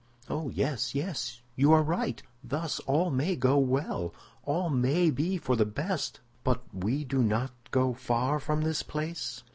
"Oh, 0.27 0.49
yes, 0.49 0.95
yes; 0.95 1.43
you 1.55 1.71
are 1.73 1.83
right. 1.83 2.23
Thus 2.43 2.79
all 2.87 3.11
may 3.11 3.35
go 3.35 3.59
well—all 3.59 4.71
may 4.71 5.11
be 5.11 5.37
for 5.37 5.55
the 5.55 5.63
best; 5.67 6.21
but 6.43 6.63
we 6.73 7.03
do 7.03 7.21
not 7.21 7.51
go 7.69 7.93
far 7.93 8.39
from 8.39 8.63
this 8.63 8.81
place?" 8.81 9.43